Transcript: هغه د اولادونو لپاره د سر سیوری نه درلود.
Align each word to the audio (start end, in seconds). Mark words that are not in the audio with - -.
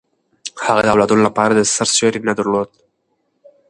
هغه 0.65 0.81
د 0.83 0.87
اولادونو 0.93 1.21
لپاره 1.27 1.51
د 1.53 1.61
سر 1.75 1.87
سیوری 1.95 2.19
نه 2.29 2.33
درلود. 2.39 2.69